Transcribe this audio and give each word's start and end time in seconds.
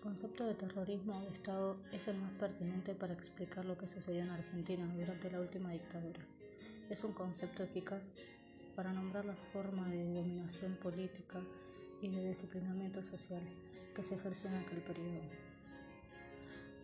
El 0.00 0.04
concepto 0.04 0.46
de 0.46 0.54
terrorismo 0.54 1.20
de 1.20 1.28
Estado 1.28 1.76
es 1.92 2.08
el 2.08 2.16
más 2.16 2.32
pertinente 2.32 2.94
para 2.94 3.12
explicar 3.12 3.66
lo 3.66 3.76
que 3.76 3.86
sucedió 3.86 4.22
en 4.22 4.30
Argentina 4.30 4.90
durante 4.96 5.30
la 5.30 5.40
última 5.40 5.72
dictadura. 5.72 6.20
Es 6.88 7.04
un 7.04 7.12
concepto 7.12 7.62
eficaz 7.62 8.08
para 8.74 8.94
nombrar 8.94 9.26
la 9.26 9.36
forma 9.52 9.86
de 9.90 10.02
dominación 10.14 10.72
política 10.76 11.38
y 12.00 12.08
de 12.08 12.30
disciplinamiento 12.30 13.02
social 13.02 13.42
que 13.94 14.02
se 14.02 14.14
ejerció 14.14 14.48
en 14.48 14.56
aquel 14.56 14.78
periodo. 14.78 15.20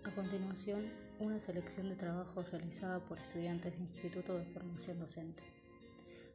A 0.05 0.11
continuación, 0.11 0.85
una 1.19 1.41
selección 1.41 1.89
de 1.89 1.97
trabajos 1.97 2.51
realizada 2.51 2.99
por 2.99 3.19
estudiantes 3.19 3.73
de 3.73 3.81
Instituto 3.81 4.37
de 4.37 4.45
Formación 4.45 5.01
Docente. 5.01 5.43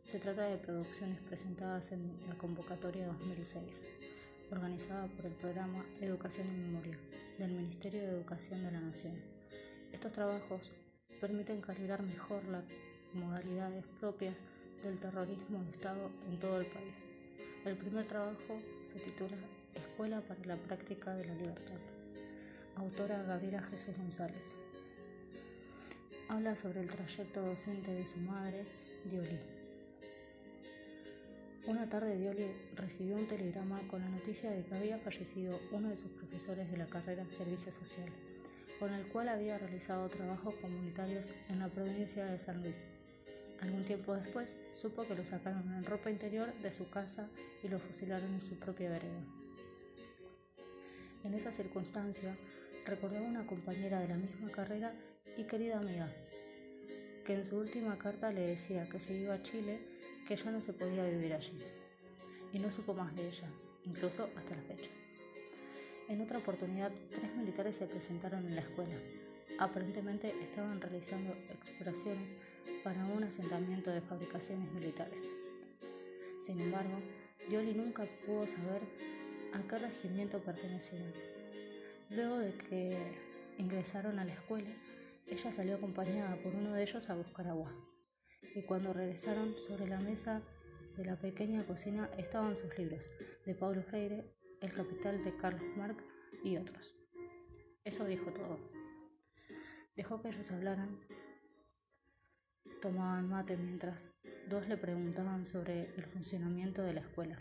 Se 0.03 0.17
trata 0.17 0.45
de 0.45 0.57
producciones 0.57 1.19
presentadas 1.19 1.91
en 1.91 2.11
la 2.27 2.33
convocatoria 2.39 3.05
2006 3.05 3.83
organizada 4.51 5.07
por 5.07 5.25
el 5.25 5.33
programa 5.33 5.85
Educación 6.01 6.47
en 6.47 6.67
Memoria 6.67 6.97
del 7.37 7.51
Ministerio 7.51 8.01
de 8.01 8.11
Educación 8.11 8.63
de 8.63 8.71
la 8.71 8.81
Nación. 8.81 9.13
Estos 9.93 10.11
trabajos 10.11 10.71
permiten 11.19 11.61
calibrar 11.61 12.03
mejor 12.03 12.43
las 12.45 12.63
modalidades 13.13 13.85
propias 13.99 14.35
del 14.83 14.99
terrorismo 14.99 15.63
de 15.63 15.71
Estado 15.71 16.09
en 16.29 16.39
todo 16.39 16.59
el 16.59 16.65
país. 16.67 17.01
El 17.65 17.77
primer 17.77 18.05
trabajo 18.05 18.59
se 18.87 18.99
titula 18.99 19.37
Escuela 19.73 20.21
para 20.21 20.43
la 20.45 20.57
Práctica 20.57 21.15
de 21.15 21.25
la 21.25 21.35
Libertad. 21.35 21.79
Autora 22.75 23.23
Gabriela 23.23 23.61
Jesús 23.61 23.95
González. 23.97 24.43
Habla 26.29 26.55
sobre 26.55 26.81
el 26.81 26.87
trayecto 26.87 27.41
docente 27.41 27.93
de 27.93 28.07
su 28.07 28.17
madre, 28.19 28.65
Dioli. 29.05 29.60
Una 31.67 31.87
tarde 31.87 32.17
Dioli 32.17 32.47
recibió 32.75 33.15
un 33.15 33.27
telegrama 33.27 33.79
con 33.87 34.01
la 34.01 34.09
noticia 34.09 34.49
de 34.49 34.63
que 34.63 34.73
había 34.73 34.97
fallecido 34.97 35.59
uno 35.71 35.89
de 35.89 35.97
sus 35.97 36.09
profesores 36.11 36.71
de 36.71 36.77
la 36.77 36.87
carrera 36.87 37.21
en 37.21 37.31
Servicio 37.31 37.71
Social, 37.71 38.09
con 38.79 38.91
el 38.91 39.05
cual 39.07 39.29
había 39.29 39.59
realizado 39.59 40.09
trabajos 40.09 40.55
comunitarios 40.55 41.27
en 41.49 41.59
la 41.59 41.67
provincia 41.67 42.25
de 42.25 42.39
San 42.39 42.63
Luis. 42.63 42.77
Algún 43.61 43.83
tiempo 43.83 44.15
después 44.15 44.55
supo 44.73 45.03
que 45.03 45.13
lo 45.13 45.23
sacaron 45.23 45.71
en 45.71 45.85
ropa 45.85 46.09
interior 46.09 46.51
de 46.63 46.71
su 46.71 46.89
casa 46.89 47.29
y 47.63 47.67
lo 47.67 47.77
fusilaron 47.77 48.33
en 48.33 48.41
su 48.41 48.57
propia 48.57 48.89
vereda. 48.89 49.23
En 51.23 51.35
esa 51.35 51.51
circunstancia 51.51 52.35
recordó 52.87 53.19
a 53.19 53.21
una 53.21 53.45
compañera 53.45 53.99
de 53.99 54.07
la 54.07 54.17
misma 54.17 54.49
carrera 54.49 54.95
y 55.37 55.43
querida 55.43 55.77
amiga, 55.77 56.11
que 57.23 57.35
en 57.35 57.45
su 57.45 57.57
última 57.57 57.99
carta 57.99 58.31
le 58.31 58.47
decía 58.47 58.89
que 58.89 58.99
se 58.99 59.13
iba 59.13 59.35
a 59.35 59.43
Chile 59.43 59.79
que 60.31 60.37
ya 60.37 60.49
no 60.49 60.61
se 60.61 60.71
podía 60.71 61.03
vivir 61.03 61.33
allí, 61.33 61.59
y 62.53 62.59
no 62.59 62.71
supo 62.71 62.93
más 62.93 63.13
de 63.17 63.27
ella, 63.27 63.49
incluso 63.83 64.29
hasta 64.37 64.55
la 64.55 64.61
fecha. 64.61 64.89
En 66.07 66.21
otra 66.21 66.37
oportunidad, 66.37 66.89
tres 67.09 67.35
militares 67.35 67.75
se 67.75 67.85
presentaron 67.85 68.47
en 68.47 68.55
la 68.55 68.61
escuela. 68.61 68.95
Aparentemente 69.59 70.33
estaban 70.41 70.79
realizando 70.79 71.33
exploraciones 71.49 72.29
para 72.81 73.05
un 73.07 73.25
asentamiento 73.25 73.91
de 73.91 73.99
fabricaciones 73.99 74.71
militares. 74.71 75.27
Sin 76.39 76.61
embargo, 76.61 77.01
Dioli 77.49 77.73
nunca 77.73 78.05
pudo 78.25 78.47
saber 78.47 78.83
a 79.51 79.61
qué 79.67 79.79
regimiento 79.79 80.39
pertenecían. 80.39 81.11
Luego 82.09 82.37
de 82.37 82.53
que 82.53 82.97
ingresaron 83.57 84.17
a 84.17 84.23
la 84.23 84.31
escuela, 84.31 84.71
ella 85.27 85.51
salió 85.51 85.75
acompañada 85.75 86.37
por 86.37 86.55
uno 86.55 86.71
de 86.71 86.83
ellos 86.83 87.09
a 87.09 87.15
buscar 87.15 87.49
agua 87.49 87.69
y 88.55 88.61
cuando 88.63 88.93
regresaron 88.93 89.53
sobre 89.59 89.87
la 89.87 89.99
mesa 89.99 90.41
de 90.97 91.05
la 91.05 91.15
pequeña 91.15 91.65
cocina 91.65 92.09
estaban 92.17 92.55
sus 92.55 92.77
libros, 92.77 93.09
de 93.45 93.55
Paulo 93.55 93.81
Freire, 93.83 94.25
El 94.61 94.73
Capital 94.73 95.23
de 95.23 95.35
Carlos 95.37 95.63
Marx 95.77 96.03
y 96.43 96.57
otros. 96.57 96.95
Eso 97.83 98.05
dijo 98.05 98.31
todo. 98.31 98.59
Dejó 99.95 100.21
que 100.21 100.29
ellos 100.29 100.51
hablaran, 100.51 100.99
tomaban 102.81 103.29
mate 103.29 103.57
mientras 103.57 104.09
dos 104.49 104.67
le 104.67 104.77
preguntaban 104.77 105.45
sobre 105.45 105.93
el 105.95 106.05
funcionamiento 106.05 106.81
de 106.83 106.93
la 106.93 107.01
escuela, 107.01 107.37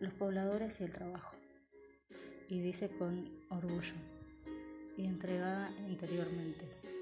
los 0.00 0.12
pobladores 0.14 0.80
y 0.80 0.84
el 0.84 0.92
trabajo. 0.92 1.36
Y 2.48 2.60
dice 2.60 2.88
con 2.88 3.28
orgullo 3.50 3.94
y 4.96 5.04
entregada 5.04 5.70
interiormente. 5.88 6.95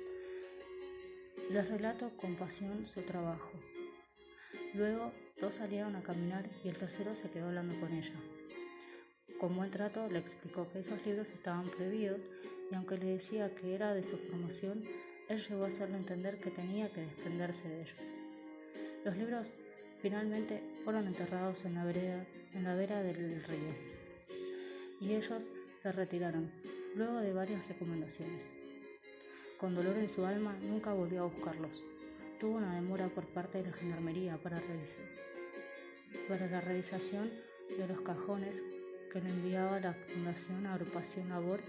Les 1.50 1.69
relato 1.69 2.10
con 2.16 2.37
pasión 2.37 2.88
su 2.88 3.03
trabajo. 3.03 3.53
Luego 4.72 5.12
dos 5.41 5.56
salieron 5.56 5.94
a 5.94 6.03
caminar 6.03 6.49
y 6.65 6.69
el 6.69 6.78
tercero 6.78 7.15
se 7.15 7.31
quedó 7.31 7.47
hablando 7.49 7.78
con 7.81 7.93
ella. 7.93 8.15
Con 9.38 9.55
buen 9.55 9.71
trato 9.71 10.09
le 10.09 10.21
explicó 10.21 10.69
que 10.71 10.78
esos 10.78 11.05
libros 11.05 11.31
estaban 11.31 11.69
prohibidos 11.69 12.21
y 12.71 12.75
aunque 12.75 12.97
le 12.97 13.06
decía 13.06 13.55
que 13.55 13.75
era 13.75 13.93
de 13.93 14.03
su 14.03 14.16
promoción, 14.19 14.84
él 15.28 15.38
llegó 15.38 15.65
a 15.65 15.69
hacerle 15.69 15.99
entender 15.99 16.38
que 16.38 16.50
tenía 16.50 16.91
que 16.91 17.03
desprenderse 17.03 17.69
de 17.69 17.82
ellos. 17.82 17.99
Los 19.05 19.16
libros 19.16 19.47
finalmente 20.00 20.62
fueron 20.82 21.06
enterrados 21.06 21.65
en 21.66 21.75
la 21.75 21.84
vereda, 21.84 22.25
en 22.55 22.65
la 22.65 22.75
vera 22.75 23.03
del 23.03 23.44
río, 23.44 23.75
y 25.00 25.15
ellos 25.15 25.44
se 25.82 25.93
retiraron, 25.93 26.50
luego 26.97 27.19
de 27.19 27.34
varias 27.34 27.69
recomendaciones. 27.69 28.50
Con 29.64 29.75
dolor 29.75 29.97
en 29.97 30.10
su 30.10 30.26
alma, 30.26 30.54
nunca 30.60 30.92
volvió 30.92 31.22
a 31.22 31.25
buscarlos. 31.25 31.82
Tuvo 32.38 32.58
una 32.58 32.75
demora 32.75 33.08
por 33.08 33.25
parte 33.25 33.56
de 33.56 33.64
la 33.64 33.72
gendarmería 33.72 34.36
para, 34.36 34.60
revisar, 34.60 35.06
para 36.28 36.47
la 36.48 36.60
realización 36.60 37.30
de 37.70 37.88
los 37.88 37.98
cajones 38.02 38.62
que 39.10 39.22
le 39.22 39.30
enviaba 39.30 39.80
la 39.80 39.94
Fundación 39.94 40.66
Agrupación 40.66 41.30
Labor 41.30 41.60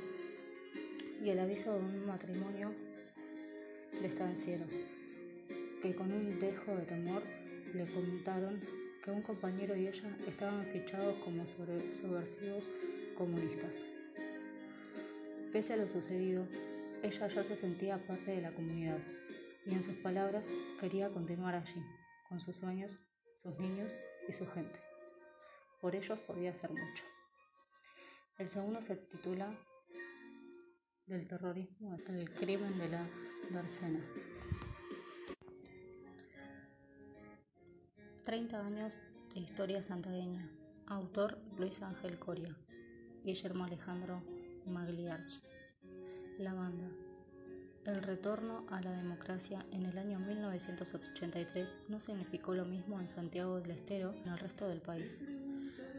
y 1.23 1.29
el 1.29 1.39
aviso 1.39 1.71
de 1.71 1.79
un 1.79 2.05
matrimonio 2.05 2.73
de 4.01 4.07
estancieros, 4.07 4.71
que 5.81 5.95
con 5.95 6.11
un 6.11 6.37
dejo 6.37 6.75
de 6.75 6.83
temor 6.83 7.23
le 7.73 7.85
comentaron 7.85 8.59
que 9.05 9.11
un 9.11 9.21
compañero 9.21 9.73
y 9.73 9.87
ella 9.87 10.17
estaban 10.27 10.65
fichados 10.65 11.15
como 11.23 11.45
subversivos 11.47 12.65
comunistas. 13.17 13.81
Pese 15.53 15.71
a 15.71 15.77
lo 15.77 15.87
sucedido, 15.87 16.45
ella 17.05 17.27
ya 17.27 17.43
se 17.43 17.55
sentía 17.55 18.03
parte 18.07 18.31
de 18.31 18.41
la 18.41 18.51
comunidad 18.51 18.97
y 19.63 19.75
en 19.75 19.83
sus 19.83 19.93
palabras 19.97 20.47
quería 20.79 21.09
continuar 21.09 21.53
allí, 21.53 21.83
con 22.27 22.39
sus 22.39 22.55
sueños, 22.55 22.91
sus 23.43 23.59
niños 23.59 23.91
y 24.27 24.33
su 24.33 24.47
gente. 24.47 24.79
Por 25.81 25.95
ellos 25.95 26.17
podía 26.21 26.49
hacer 26.49 26.71
mucho. 26.71 27.03
El 28.39 28.47
segundo 28.47 28.81
se 28.81 28.95
titula 28.95 29.55
Del 31.05 31.27
terrorismo 31.27 31.93
hasta 31.93 32.11
el 32.11 32.33
crimen 32.33 32.75
de 32.79 32.89
la 32.89 33.07
Darcena. 33.51 34.03
30 38.23 38.65
años 38.65 38.97
de 39.35 39.41
historia 39.41 39.83
santagueña. 39.83 40.49
Autor 40.87 41.37
Luis 41.59 41.83
Ángel 41.83 42.17
Coria. 42.17 42.57
Guillermo 43.23 43.65
Alejandro 43.65 44.23
Magliarch. 44.65 45.54
La 46.39 46.53
banda. 46.53 46.89
El 47.85 48.03
retorno 48.03 48.65
a 48.69 48.81
la 48.81 48.91
democracia 48.91 49.65
en 49.71 49.85
el 49.85 49.97
año 49.97 50.19
1983 50.19 51.77
no 51.87 52.01
significó 52.01 52.53
lo 52.53 52.65
mismo 52.65 52.99
en 52.99 53.07
Santiago 53.07 53.61
del 53.61 53.71
Estero 53.71 54.11
que 54.11 54.19
en 54.23 54.27
el 54.27 54.39
resto 54.39 54.67
del 54.67 54.81
país. 54.81 55.17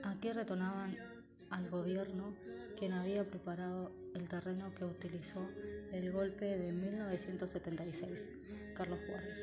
Aquí 0.03 0.31
retornaban 0.33 0.95
al 1.49 1.71
gobierno 1.71 2.35
quien 2.79 2.93
había 2.93 3.25
preparado 3.25 3.91
el 4.15 4.29
terreno 4.29 4.75
que 4.75 4.85
utilizó 4.85 5.49
el 5.91 6.13
golpe 6.13 6.45
de 6.45 6.71
1976, 6.71 8.29
Carlos 8.75 9.01
Juárez. 9.07 9.43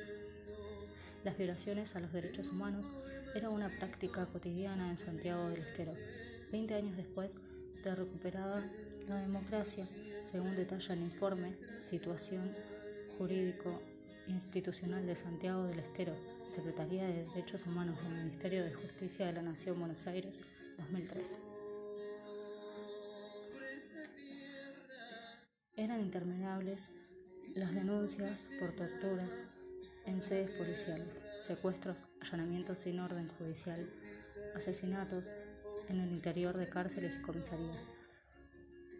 Las 1.24 1.36
violaciones 1.40 1.96
a 1.96 2.02
los 2.02 2.14
derechos 2.14 2.50
humanos 2.50 2.86
eran 3.34 3.52
una 3.52 3.70
práctica 3.70 4.28
cotidiana 4.28 4.92
en 4.92 5.00
Santiago 5.00 5.50
del 5.50 5.62
Estero. 5.62 5.96
Veinte 6.52 6.76
años 6.76 6.96
después 6.98 7.34
de 7.84 7.96
recuperada 7.96 8.64
la 9.08 9.16
democracia, 9.18 9.88
según 10.30 10.56
detalla 10.56 10.94
el 10.94 11.02
informe 11.02 11.56
Situación 11.78 12.52
Jurídico 13.18 13.82
Institucional 14.28 15.06
de 15.06 15.16
Santiago 15.16 15.64
del 15.64 15.80
Estero, 15.80 16.14
Secretaría 16.48 17.06
de 17.06 17.26
Derechos 17.26 17.66
Humanos 17.66 18.02
del 18.04 18.14
Ministerio 18.14 18.64
de 18.64 18.74
Justicia 18.74 19.26
de 19.26 19.34
la 19.34 19.42
Nación 19.42 19.80
Buenos 19.80 20.08
Aires, 20.08 20.42
2003. 20.78 21.38
Eran 25.76 26.02
interminables 26.02 26.90
las 27.56 27.74
denuncias 27.74 28.46
por 28.60 28.72
torturas 28.76 29.44
en 30.06 30.22
sedes 30.22 30.52
policiales, 30.52 31.20
secuestros, 31.42 32.06
allanamientos 32.22 32.80
sin 32.80 33.00
orden 33.00 33.30
judicial, 33.38 33.90
asesinatos 34.56 35.32
en 35.90 36.00
el 36.00 36.12
interior 36.12 36.58
de 36.58 36.70
cárceles 36.70 37.18
y 37.18 37.22
comisarías, 37.22 37.88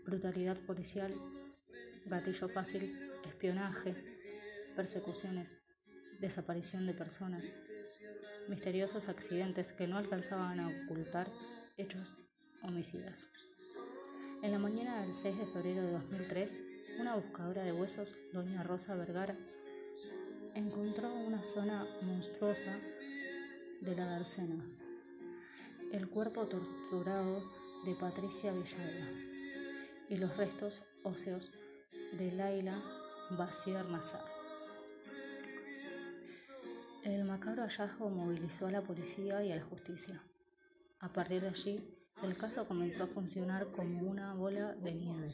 brutalidad 0.06 0.58
policial, 0.60 1.14
gatillo 2.06 2.50
fácil, 2.50 3.12
espionaje, 3.26 3.96
persecuciones, 4.76 5.56
desaparición 6.20 6.86
de 6.86 6.94
personas, 6.94 7.46
misteriosos 8.50 9.08
accidentes 9.08 9.72
que 9.72 9.88
no 9.88 9.98
alcanzaban 9.98 10.60
a 10.60 10.68
ocultar 10.68 11.32
hechos 11.78 12.16
homicidas. 12.62 13.28
En 14.42 14.52
la 14.52 14.60
mañana 14.60 15.02
del 15.02 15.14
6 15.14 15.38
de 15.38 15.46
febrero 15.46 15.84
de 15.84 15.92
2003, 15.94 16.58
una 17.00 17.16
buscadora 17.16 17.64
de 17.64 17.72
huesos, 17.72 18.14
doña 18.34 18.64
Rosa 18.64 18.96
Vergara, 18.96 19.38
encontró 20.54 21.14
una 21.14 21.44
zona 21.44 21.88
monstruosa 22.02 22.78
de 23.82 23.96
la 23.96 24.06
dársena, 24.06 24.64
el 25.92 26.10
cuerpo 26.10 26.48
torturado 26.48 27.42
de 27.86 27.96
Patricia 27.96 28.52
Villalba 28.52 29.33
y 30.10 30.18
los 30.18 30.36
restos 30.38 30.82
óseos 31.04 31.52
de 32.18 32.32
Laila 32.32 32.82
Basier 33.32 33.86
Nazar. 33.86 34.26
El 37.04 37.26
macabro 37.26 37.64
hallazgo 37.64 38.10
movilizó 38.10 38.68
a 38.68 38.72
la 38.72 38.82
policía 38.82 39.44
y 39.44 39.52
a 39.52 39.58
la 39.58 39.64
justicia. 39.64 40.24
A 41.00 41.12
partir 41.12 41.42
de 41.42 41.50
allí, 41.50 41.84
el 42.24 42.38
caso 42.38 42.66
comenzó 42.66 43.04
a 43.04 43.08
funcionar 43.08 43.68
como 43.72 44.10
una 44.10 44.34
bola 44.34 44.74
de 44.76 44.94
nieve. 44.94 45.28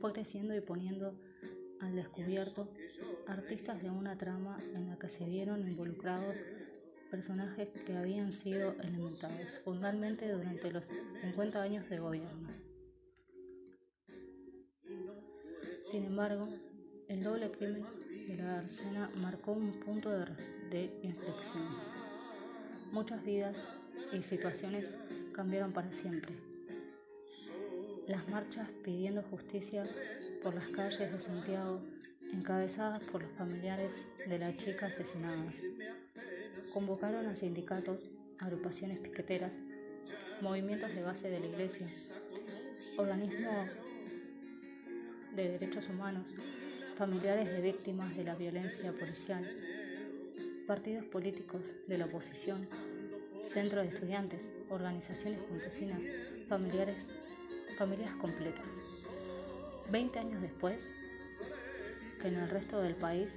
Fue 0.00 0.12
y 0.12 0.60
poniendo 0.60 1.18
al 1.80 1.94
descubierto 1.94 2.68
artistas 3.26 3.82
de 3.82 3.90
una 3.90 4.18
trama 4.18 4.58
en 4.74 4.88
la 4.90 4.98
que 4.98 5.08
se 5.08 5.24
vieron 5.24 5.66
involucrados 5.66 6.36
personajes 7.10 7.68
que 7.86 7.96
habían 7.96 8.32
sido 8.32 8.72
elementados 8.82 9.58
fundamentalmente 9.64 10.30
durante 10.30 10.70
los 10.70 10.84
50 11.22 11.62
años 11.62 11.88
de 11.88 11.98
gobierno. 11.98 12.65
Sin 15.88 16.04
embargo, 16.04 16.48
el 17.06 17.22
doble 17.22 17.48
crimen 17.52 17.84
de 18.26 18.36
la 18.38 18.58
Arcena 18.58 19.08
marcó 19.18 19.52
un 19.52 19.70
punto 19.78 20.10
de, 20.10 20.26
de 20.68 20.98
inflexión. 21.04 21.62
Muchas 22.90 23.22
vidas 23.22 23.64
y 24.12 24.20
situaciones 24.24 24.92
cambiaron 25.32 25.72
para 25.72 25.92
siempre. 25.92 26.34
Las 28.08 28.28
marchas 28.28 28.68
pidiendo 28.82 29.22
justicia 29.22 29.88
por 30.42 30.56
las 30.56 30.66
calles 30.70 31.12
de 31.12 31.20
Santiago, 31.20 31.80
encabezadas 32.32 33.00
por 33.04 33.22
los 33.22 33.30
familiares 33.34 34.02
de 34.28 34.40
la 34.40 34.56
chica 34.56 34.86
asesinadas, 34.86 35.62
convocaron 36.74 37.26
a 37.26 37.36
sindicatos, 37.36 38.10
agrupaciones 38.40 38.98
piqueteras, 38.98 39.60
movimientos 40.40 40.92
de 40.96 41.02
base 41.04 41.30
de 41.30 41.38
la 41.38 41.46
Iglesia, 41.46 41.86
organismos 42.98 43.70
de 45.36 45.58
derechos 45.58 45.88
humanos, 45.90 46.34
familiares 46.96 47.50
de 47.52 47.60
víctimas 47.60 48.16
de 48.16 48.24
la 48.24 48.34
violencia 48.34 48.90
policial, 48.92 49.46
partidos 50.66 51.04
políticos 51.04 51.60
de 51.86 51.98
la 51.98 52.06
oposición, 52.06 52.66
centros 53.42 53.84
de 53.84 53.90
estudiantes, 53.90 54.50
organizaciones 54.70 55.40
campesinas, 55.48 56.02
familiares, 56.48 57.10
familias 57.76 58.14
completas. 58.14 58.80
Veinte 59.90 60.18
años 60.18 60.40
después, 60.40 60.88
que 62.20 62.28
en 62.28 62.36
el 62.36 62.48
resto 62.48 62.80
del 62.80 62.94
país, 62.94 63.36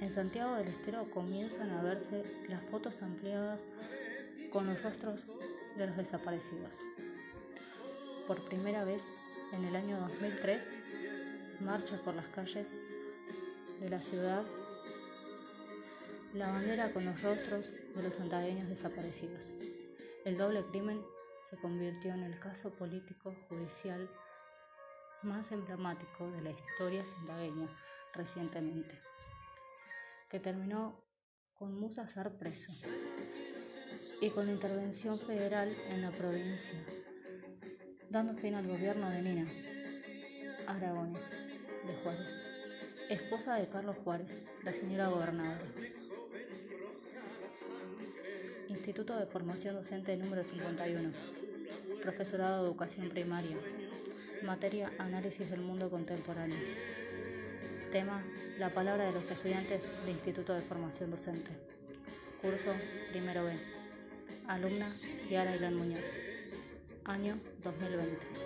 en 0.00 0.10
Santiago 0.10 0.54
del 0.54 0.68
Estero 0.68 1.10
comienzan 1.10 1.70
a 1.70 1.82
verse 1.82 2.22
las 2.48 2.62
fotos 2.64 3.02
ampliadas 3.02 3.64
con 4.50 4.66
los 4.66 4.82
rostros 4.82 5.26
de 5.76 5.86
los 5.88 5.96
desaparecidos. 5.96 6.80
Por 8.26 8.42
primera 8.46 8.84
vez, 8.84 9.04
en 9.52 9.64
el 9.64 9.76
año 9.76 10.00
2003, 10.00 10.70
marcha 11.60 11.96
por 12.02 12.14
las 12.14 12.26
calles 12.28 12.68
de 13.80 13.88
la 13.88 14.00
ciudad 14.00 14.44
la 16.34 16.50
bandera 16.50 16.92
con 16.92 17.04
los 17.04 17.22
rostros 17.22 17.72
de 17.94 18.02
los 18.02 18.16
santagueños 18.16 18.68
desaparecidos. 18.68 19.50
El 20.24 20.36
doble 20.36 20.64
crimen 20.64 21.00
se 21.48 21.56
convirtió 21.56 22.12
en 22.12 22.24
el 22.24 22.40
caso 22.40 22.74
político 22.74 23.36
judicial 23.48 24.10
más 25.22 25.52
emblemático 25.52 26.30
de 26.32 26.42
la 26.42 26.50
historia 26.50 27.06
santagueña 27.06 27.68
recientemente, 28.14 29.00
que 30.28 30.40
terminó 30.40 31.04
con 31.54 31.78
Musa 31.78 32.08
ser 32.08 32.36
preso 32.36 32.72
y 34.20 34.30
con 34.30 34.46
la 34.46 34.52
intervención 34.52 35.18
federal 35.18 35.68
en 35.88 36.02
la 36.02 36.10
provincia, 36.10 36.84
dando 38.10 38.34
fin 38.34 38.54
al 38.54 38.66
gobierno 38.66 39.08
de 39.08 39.22
Nina 39.22 39.73
Aragones 40.66 41.30
de 41.86 41.94
Juárez, 42.02 42.40
esposa 43.10 43.56
de 43.56 43.68
Carlos 43.68 43.96
Juárez, 44.02 44.42
la 44.62 44.72
señora 44.72 45.08
gobernadora. 45.08 45.60
Instituto 48.68 49.16
de 49.18 49.26
Formación 49.26 49.74
Docente 49.74 50.16
número 50.16 50.42
51. 50.42 51.12
Profesorado 52.02 52.62
de 52.62 52.68
Educación 52.68 53.10
Primaria. 53.10 53.56
Materia 54.42 54.90
Análisis 54.98 55.50
del 55.50 55.60
Mundo 55.60 55.90
Contemporáneo. 55.90 56.58
Tema 57.92 58.22
La 58.58 58.70
palabra 58.70 59.06
de 59.06 59.12
los 59.12 59.30
estudiantes 59.30 59.90
del 60.04 60.14
Instituto 60.14 60.54
de 60.54 60.62
Formación 60.62 61.10
Docente. 61.10 61.50
Curso 62.40 62.72
Primero 63.10 63.44
B. 63.44 63.52
Alumna 64.48 64.90
Kiara 65.28 65.56
Ilan 65.56 65.74
Muñoz. 65.74 66.06
Año 67.04 67.38
2020. 67.62 68.43